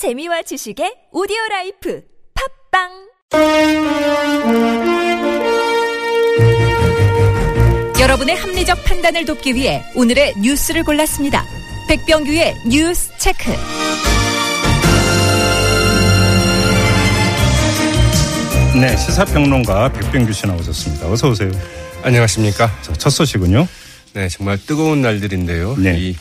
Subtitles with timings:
[0.00, 2.00] 재미와 지식의 오디오 life
[2.72, 2.88] 팟빵
[8.00, 11.44] 여러분의 합리적 판단을 돕기 위해 오늘의 뉴스를 골랐습니다.
[11.86, 13.50] 백병규의 뉴스 체크.
[18.80, 21.12] 네, 시사평론가 백병규 씨 나오셨습니다.
[21.12, 21.50] 어서 오세요.
[22.02, 22.70] 안녕하십니까.
[22.80, 23.68] 자, 첫 소식은요?
[24.14, 25.76] 네, 정말 뜨거운 날들인데요.
[25.76, 25.98] 네.
[25.98, 26.16] 이,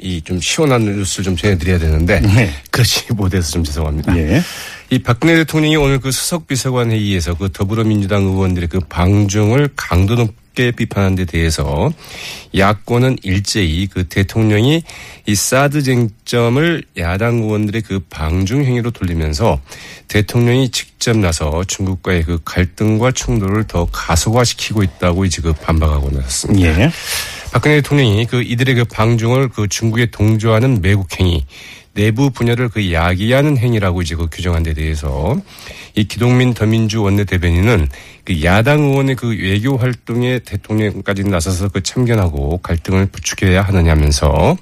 [0.00, 2.20] 이 좀 시원한 뉴스를 좀 전해드려야 되는데.
[2.20, 2.50] 네.
[2.70, 4.16] 그렇지 못해서 좀 죄송합니다.
[4.18, 4.42] 예.
[4.90, 10.70] 이 박근혜 대통령이 오늘 그 수석 비서관 회의에서 그 더불어민주당 의원들의 그 방중을 강도 높게
[10.70, 11.92] 비판한 데 대해서
[12.56, 14.82] 야권은 일제히 그 대통령이
[15.26, 19.60] 이 사드 쟁점을 야당 의원들의 그 방중 행위로 돌리면서
[20.08, 26.80] 대통령이 직접 나서 중국과의 그 갈등과 충돌을 더 가속화시키고 있다고 이제 그 반박하고 나섰습니다.
[26.82, 26.90] 예.
[27.56, 31.42] 박근혜 대통령이 그 이들의 그 방중을 그 중국에 동조하는 매국 행위,
[31.94, 35.34] 내부 분열을 그 야기하는 행위라고 이제 그 규정한 데 대해서
[35.94, 37.88] 이 기동민 더민주 원내 대변인은
[38.26, 44.58] 그 야당 의원의 그 외교 활동에 대통령까지 나서서 그 참견하고 갈등을 부추겨야 하느냐면서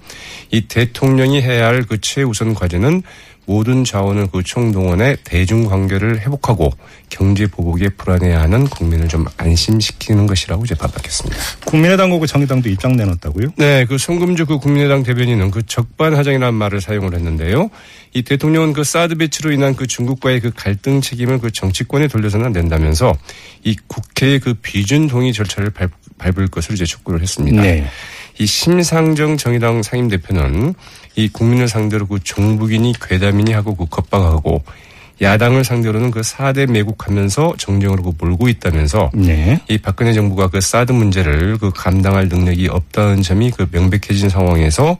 [0.53, 3.03] 이 대통령이 해야 할 그 최우선 과제는
[3.47, 6.73] 모든 자원을 그 총동원해 대중 관계를 회복하고
[7.09, 11.37] 경제 보복에 불안해야 하는 국민을 좀 안심시키는 것이라고 이제 반박했습니다.
[11.67, 13.53] 국민의당하고 정의당도 입장 내놨다고요?
[13.57, 17.71] 네, 그 송금주 그 국민의당 대변인은 그 적반하장이라는 말을 사용을 했는데요.
[18.15, 22.53] 이 대통령은 그 사드 배치로 인한 그 중국과의 그 갈등 책임을 그 정치권에 돌려서는 안
[22.53, 23.17] 된다면서
[23.65, 25.91] 이 국회의 그 비준 동의 절차를 밟,
[26.39, 27.61] 을 것을 이제 촉구를 했습니다.
[27.61, 27.87] 네.
[28.39, 30.75] 이 심상정 정의당 상임 대표는
[31.17, 34.63] 이 국민을 상대로 그 종북이니 괴담이니 하고 그 겁박하고
[35.23, 39.61] 야당을 상대로는 그 4대 매국하면서 정쟁으로 그 몰고 있다면서 네.
[39.69, 44.99] 이 박근혜 정부가 그 사드 문제를 그 감당할 능력이 없다는 점이 그 명백해진 상황에서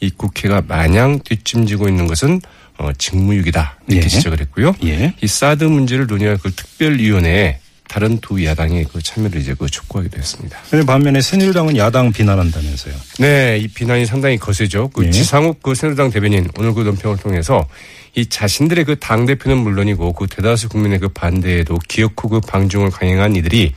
[0.00, 2.40] 이 국회가 마냥 뒷짐지고 있는 것은
[2.78, 4.08] 어, 직무유기다 이렇게 예.
[4.08, 4.74] 지적을 했고요.
[4.84, 5.14] 예.
[5.20, 10.58] 이 사드 문제를 논의할 그 특별위원회에 다른 두 야당의 그 참여를 이제 그 촉구하기도 했습니다.
[10.86, 12.94] 반면에 새누리당은 야당 비난한다면서요.
[13.18, 14.88] 네, 이 비난이 상당히 거세죠.
[14.88, 15.10] 그 예.
[15.10, 17.66] 지상욱 그 새누리당 대변인 오늘 그 논평을 통해서
[18.14, 23.36] 이 자신들의 그 당 대표는 물론이고 그 대다수 국민의 그 반대에도 기어코 그 방중을 강행한
[23.36, 23.72] 이들이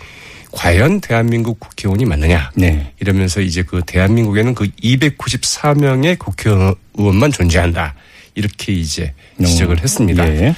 [0.52, 2.52] 과연 대한민국 국회의원이 맞느냐?
[2.56, 2.92] 네.
[3.00, 7.94] 이러면서 이제 그 대한민국에는 그 294명의 국회의원만 존재한다.
[8.34, 9.14] 이렇게 이제
[9.44, 10.28] 지적을 했습니다.
[10.28, 10.56] 예.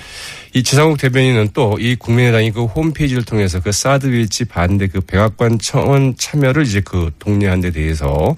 [0.53, 5.59] 이 지상욱 대변인은 또 이 국민의당이 그 홈페이지를 통해서 그 사드 배치 반대 그 백악관
[5.59, 8.35] 청원 참여를 이제 그 독려한 데 대해서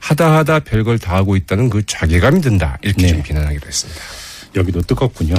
[0.00, 2.78] 하다 하다 별걸 다 하고 있다는 그 자괴감이 든다.
[2.82, 3.08] 이렇게 네.
[3.08, 4.00] 좀 비난하기도 했습니다.
[4.56, 5.34] 여기도 뜨겁군요.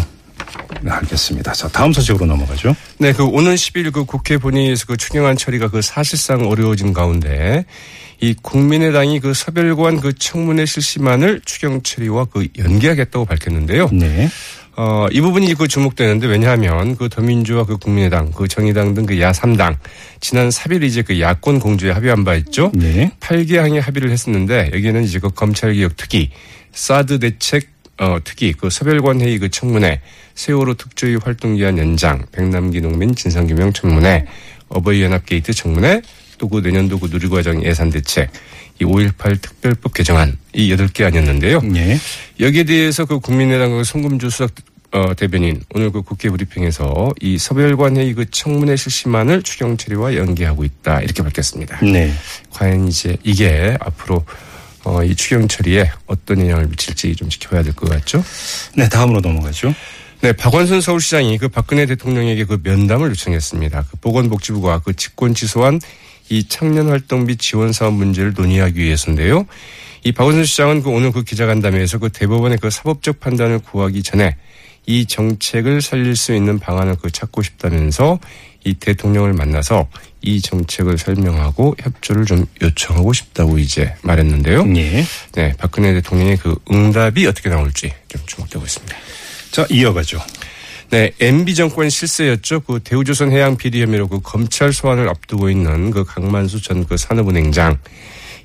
[0.81, 1.53] 네, 알겠습니다.
[1.53, 2.75] 자, 다음 소식으로 넘어가죠.
[2.97, 7.65] 네, 그 오는 10일 그 국회 본회의에서 그 추경안 처리가 그 사실상 어려워진 가운데
[8.21, 13.89] 이 국민의당이 그 서별관 그 청문회 실시만을 추경 처리와 그 연기하겠다고 밝혔는데요.
[13.91, 14.29] 네.
[14.78, 19.78] 어, 이 부분이 그 주목되는데 왜냐하면 그 더민주와 그 국민의당, 그 정의당 등 그 야3당
[20.19, 22.72] 지난 3일 이제 그 야권 공조에 합의한 바 있죠.
[22.74, 23.12] 네.
[23.19, 26.31] 8개 항에 합의를 했었는데 여기에는 이제 그 검찰개혁 특위,
[26.74, 30.02] 사드 대책 어, 특위, 그 서별관 회의 그 청문회,
[30.34, 34.25] 세월호 특조위 활동 기한 연장, 백남기 농민 진상규명 청문회,
[34.68, 36.02] 어버이 연합 게이트 청문회,
[36.38, 38.30] 또 그 내년도 그 누리과정 예산 대책,
[38.80, 41.61] 이 5.18 특별법 개정안 이 8개 안이었는데요.
[41.62, 41.97] 네.
[42.40, 44.52] 여기에 대해서 그 국민의당 그 송금주 수석
[44.91, 50.63] 어, 대변인 오늘 그 국회 브리핑에서 이 서별관 회의 그 청문회 실시만을 추경 처리와 연기하고
[50.63, 51.80] 있다 이렇게 밝혔습니다.
[51.81, 52.13] 네.
[52.52, 54.24] 과연 이제 이게 앞으로
[54.86, 58.24] 어, 이 추경 처리에 어떤 영향을 미칠지 좀 지켜봐야 될 것 같죠.
[58.75, 59.74] 네, 다음으로 넘어가죠.
[60.22, 63.86] 네, 박원순 서울시장이 그 박근혜 대통령에게 그 면담을 요청했습니다.
[63.92, 65.80] 그 보건복지부가 그 직권 취소한
[66.30, 69.46] 이 청년 활동 비 지원 사업 문제를 논의하기 위해서인데요.
[70.03, 74.36] 이 박원순 시장은 그 오늘 그 기자간담회에서 그 대법원의 그 사법적 판단을 구하기 전에
[74.86, 78.19] 이 정책을 살릴 수 있는 방안을 그 찾고 싶다면서
[78.63, 79.88] 이 대통령을 만나서
[80.22, 84.66] 이 정책을 설명하고 협조를 좀 요청하고 싶다고 이제 말했는데요.
[84.75, 85.06] 예.
[85.34, 88.96] 네, 박근혜 대통령의 그 응답이 어떻게 나올지 좀 주목되고 있습니다.
[89.52, 90.19] 자, 이어가죠.
[90.95, 92.62] 네, MB 정권 실세였죠.
[92.62, 97.80] 그 대우조선 해양 비리 혐의로 그 검찰 소환을 앞두고 있는 그 강만수 전 그 산업은행장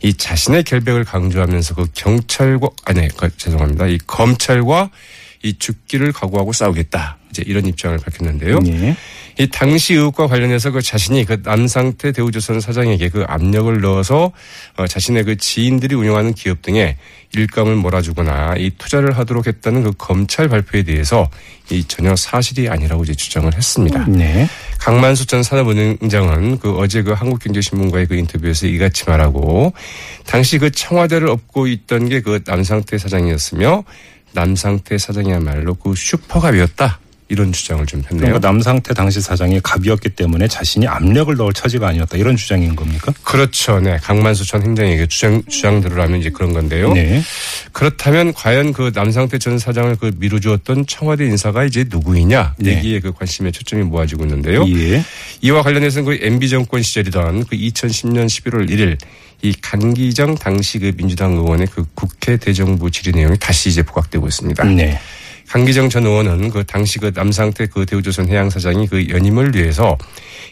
[0.03, 3.87] 이 자신의 결백을 강조하면서 그 경찰과 아니 그, 죄송합니다.
[3.87, 4.91] 이 검찰과
[5.43, 7.17] 이 죽기를 각오하고 싸우겠다.
[7.31, 8.59] 이제 이런 입장을 밝혔는데요.
[8.67, 8.97] 예.
[9.39, 14.33] 이 당시 의혹과 관련해서 그 자신이 그 남상태 대우조선 사장에게 그 압력을 넣어서
[14.77, 16.97] 어, 자신의 그 지인들이 운영하는 기업 등에
[17.35, 21.31] 일감을 몰아주거나 이 투자를 하도록 했다는 그 검찰 발표에 대해서
[21.71, 24.05] 이 전혀 사실이 아니라고 이제 주장을 했습니다.
[24.09, 24.49] 네.
[24.79, 29.73] 강만수 전 산업은행장은 그 어제 그 한국경제신문과의 그 인터뷰에서 이같이 말하고
[30.27, 33.85] 당시 그 청와대를 업고 있던 게 그 남상태 사장이었으며
[34.33, 36.99] 남상태 사장이야말로 그 슈퍼갑이었다.
[37.31, 38.27] 이런 주장을 좀 했네요.
[38.27, 43.13] 그러니까 남상태 당시 사장이 갑이었기 때문에 자신이 압력을 넣을 처지가 아니었다 이런 주장인 겁니까?
[43.23, 43.79] 그렇죠.
[43.79, 43.97] 네.
[44.03, 46.93] 강만수 전 행정에게 주장, 주장대로라면 이제 그런 건데요.
[46.93, 47.23] 네.
[47.73, 52.79] 그렇다면 과연 그 남상태 전 사장을 그 미루주었던 청와대 인사가 이제 누구이냐 네.
[52.79, 54.67] 여기에 그 관심의 초점이 모아지고 있는데요.
[54.69, 55.05] 예.
[55.41, 58.99] 이와 관련해서는 그 MB 정권 시절이던 그 2010년 11월 1일
[59.43, 64.65] 이 간기정 당시 그 민주당 의원의 그 국회 대정부 질의 내용이 다시 이제 부각되고 있습니다.
[64.65, 65.01] 네.
[65.51, 69.99] 강기정 전 의원은 그 당시 그 남상태 그 대우조선 해양 사장이 그 연임을 위해서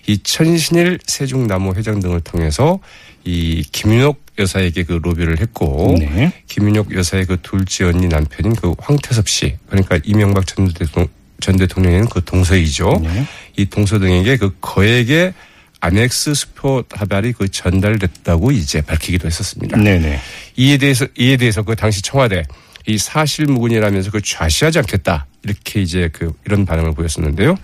[0.08, 2.80] 이 천신일 세종나무 회장 등을 통해서
[3.24, 6.32] 이 김윤옥 여사에게 그 로비를 했고 네.
[6.48, 11.08] 김윤옥 여사의 그 둘째 언니 남편인 그 황태섭 씨 그러니까 이명박 전 대통령
[11.40, 13.00] 전 대통령은 그 동서이죠.
[13.00, 13.24] 네.
[13.56, 15.32] 이 동서 등에게 그 거액의
[15.78, 19.76] 아넥스 수표 다발이 그 전달됐다고 이제 밝히기도 했었습니다.
[19.76, 20.18] 네네.
[20.56, 22.42] 이에 대해서 이에 대해서 그 당시 청와대
[22.88, 27.56] 이 사실무근이라면서 그 좌시하지 않겠다 이렇게 이제 그 이런 반응을 보였었는데요.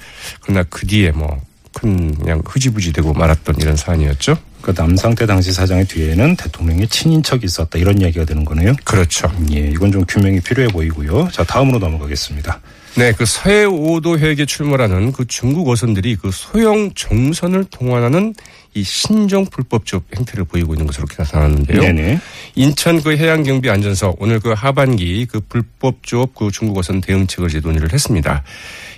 [0.42, 1.40] 그러나 그 뒤에 뭐
[1.74, 4.38] 큰 그냥 흐지부지 되고 말았던 이런 사안이었죠.
[4.64, 8.72] 그 남상태 당시 사장의 뒤에는 대통령의 친인척이 있었다 이런 이야기가 되는 거네요.
[8.82, 9.30] 그렇죠.
[9.52, 11.28] 예, 이건 좀 규명이 필요해 보이고요.
[11.32, 12.60] 자, 다음으로 넘어가겠습니다.
[12.96, 18.32] 네, 그 서해 5도 해역에 출몰하는 그 중국 어선들이 그 소형 종선을 동원하는
[18.72, 21.82] 이 신종 불법 조업 행태를 보이고 있는 것으로 나타났는데요.
[21.82, 22.20] 네네.
[22.54, 27.60] 인천 그 해양경비 안전서 오늘 그 하반기 그 불법 조업 그 중국 어선 대응책을 이제
[27.60, 28.42] 논의를 했습니다.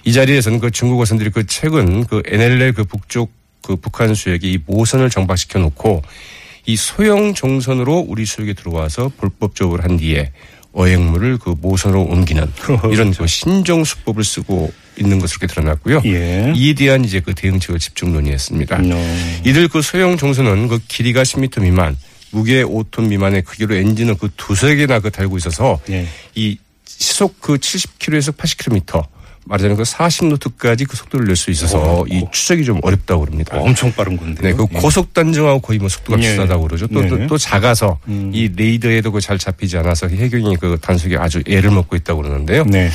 [0.05, 3.33] 이 자리에서는 그 중국 어선들이 그 최근 그 NLL 그 북쪽
[3.67, 6.03] 그 북한 수역에 이 모선을 정박시켜 놓고
[6.67, 10.31] 이 소형 종선으로 우리 수역에 들어와서 불법 조업을 한 뒤에
[10.73, 12.53] 어획물을 그 모선으로 옮기는
[12.93, 16.03] 이런 그 신종 수법을 쓰고 있는 것으로 이렇게 드러났고요.
[16.05, 16.53] 예.
[16.55, 18.77] 이에 대한 이제 그 대응책을 집중 논의했습니다.
[18.77, 19.41] 음.
[19.45, 21.97] 이들 그 소형 종선은 그 길이가 10m 미만,
[22.31, 26.07] 무게 5톤 미만의 크기로 엔진을 그 두세 개나 그 달고 있어서 예.
[26.35, 29.07] 이 시속 그 70km에서 80km
[29.47, 33.59] 말하자면 그 40노트까지 그 속도를 낼 수 있어서 이 추적이 좀 어렵다고 그럽니다.
[33.59, 34.43] 엄청 빠른 건데요.
[34.43, 34.79] 네, 그 예.
[34.79, 36.23] 고속 단정하고 거의 뭐 속도가 예.
[36.23, 36.87] 비슷하다고 그러죠.
[36.89, 37.09] 또, 네.
[37.09, 38.31] 또, 또 작아서 음.
[38.35, 42.65] 이 레이더에도 그 잘 잡히지 않아서 해경이 그 단속에 아주 애를 먹고 있다고 그러는데요.
[42.65, 42.91] 네.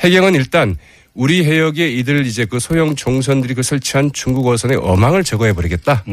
[0.00, 0.76] 해경은 일단
[1.14, 6.04] 우리 해역에 이들 이제 그 소형 종선들이 그 설치한 중국 어선의 어망을 제거해 버리겠다.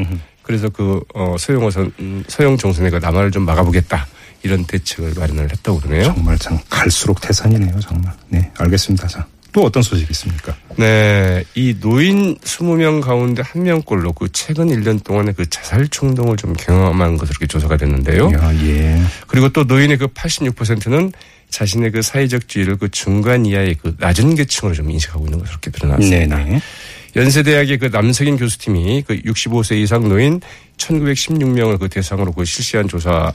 [0.42, 4.08] 그래서 그 어, 소형 어선 음, 소형 종선의 그 남하를 좀 막아보겠다.
[4.44, 6.04] 이런 대책을 마련을 했다고 그러네요.
[6.14, 8.14] 정말 참 갈수록 태산이네요, 정말.
[8.30, 9.08] 네, 알겠습니다.
[9.08, 9.26] 자,
[9.58, 10.56] 또 어떤 소식이 있습니까?
[10.76, 16.54] 네, 이 노인 20명 가운데 한 명꼴로 그 최근 1년 동안의 그 자살 충동을 좀
[16.54, 18.30] 경험한 것으로 이렇게 조사가 됐는데요.
[18.36, 19.02] 야, 예.
[19.26, 21.12] 그리고 또 노인의 그 86%는
[21.50, 25.72] 자신의 그 사회적 지위를 그 중간 이하의 그 낮은 계층으로 좀 인식하고 있는 것으로 이렇게
[25.72, 26.38] 드러났습니다.
[26.38, 26.62] 네네.
[27.16, 30.40] 연세대학의 그 남석인 교수팀이 그 65세 이상 노인
[30.78, 33.34] 1916명을 그 대상으로 그 실시한 조사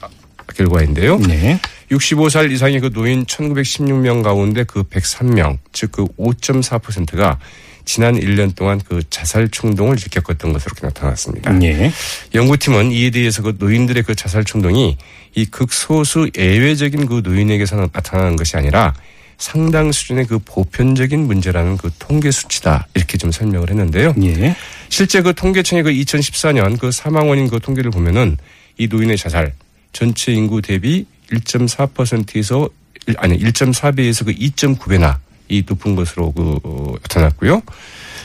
[0.54, 1.18] 결과인데요.
[1.18, 1.58] 네.
[1.90, 7.38] 65살 이상의 그 노인 1916명 가운데 그 103명, 즉 그 5.4%가
[7.84, 11.62] 지난 1년 동안 그 자살 충동을 일으켰던 것으로 나타났습니다.
[11.62, 11.92] 예.
[12.34, 14.96] 연구팀은 이에 대해서 그 노인들의 그 자살 충동이
[15.34, 18.94] 이 극소수 예외적인 그 노인에게서 나타나는 것이 아니라
[19.36, 24.14] 상당 수준의 그 보편적인 문제라는 그 통계 수치다 이렇게 좀 설명을 했는데요.
[24.22, 24.54] 예.
[24.88, 28.36] 실제 그 통계청의 그 2014년 그 사망 원인 그 통계를 보면은
[28.78, 29.52] 이 노인의 자살
[29.92, 32.68] 전체 인구 대비 1.4%에서
[33.16, 35.16] 아니 1.4배에서 그 2.9배나
[35.48, 37.62] 이 높은 것으로 그 어, 나타났고요.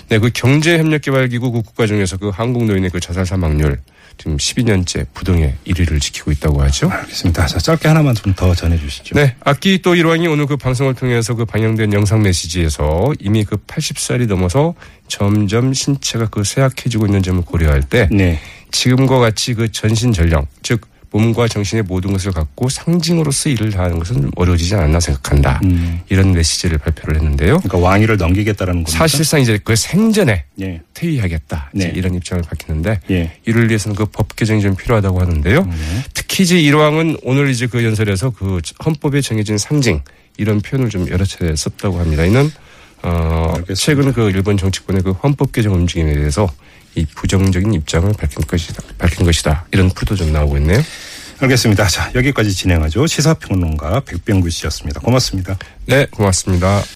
[0.10, 3.80] 네, 그 경제협력개발기구 그 국가 중에서 그 한국 노인의 그 자살 사망률
[4.18, 6.90] 지금 12년째 부동의 1위를 지키고 있다고 하죠.
[6.90, 7.46] 알겠습니다.
[7.46, 9.16] 자, 짧게 하나만 좀 더 전해 주시죠.
[9.16, 14.28] 네, 악기 또 일왕이 오늘 그 방송을 통해서 그 방영된 영상 메시지에서 이미 그 80살이
[14.28, 14.74] 넘어서
[15.08, 18.40] 점점 신체가 그 쇠약해지고 있는 점을 고려할 때 네.
[18.72, 20.82] 지금과 같이 그 전신 전령, 즉
[21.18, 25.60] 몸과 정신의 모든 것을 갖고 상징으로서 일을 다하는 것은 좀 어려워지지 않았나 생각한다.
[25.64, 26.02] 음.
[26.10, 27.60] 이런 메시지를 발표를 했는데요.
[27.60, 28.92] 그러니까 왕위를 넘기겠다는 겁니다.
[28.92, 30.82] 사실상 이제 그 생전에 예.
[30.94, 31.72] 퇴위하겠다.
[31.74, 31.92] 네.
[31.96, 33.32] 이런 입장을 밝혔는데 예.
[33.46, 35.60] 이를 위해서는 그 법 개정이 좀 필요하다고 하는데요.
[35.60, 36.04] 음.
[36.14, 40.02] 특히 이제 일왕은 오늘 이제 그 연설에서 그 헌법에 정해진 상징
[40.38, 42.24] 이런 표현을 좀 여러 차례 썼다고 합니다.
[42.26, 42.52] 이는
[43.04, 43.76] 어 알겠습니다.
[43.76, 46.48] 최근 그 일본 정치권의 그 헌법 개정 움직임에 대해서
[46.96, 48.84] 이 부정적인 입장을 밝힌 것이다.
[48.98, 49.66] 밝힌 것이다.
[49.72, 50.82] 이런 풀도 좀 나오고 있네요.
[51.40, 51.88] 알겠습니다.
[51.88, 53.06] 자, 여기까지 진행하죠.
[53.06, 55.00] 시사평론가 백병구 씨였습니다.
[55.02, 55.58] 고맙습니다.
[55.86, 56.82] 네, 고맙습니다.